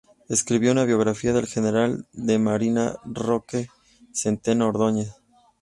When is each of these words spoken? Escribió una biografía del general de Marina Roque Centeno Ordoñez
Escribió 0.29 0.71
una 0.71 0.83
biografía 0.85 1.31
del 1.31 1.45
general 1.45 2.07
de 2.11 2.39
Marina 2.39 2.97
Roque 3.05 3.69
Centeno 4.11 4.67
Ordoñez 4.69 5.13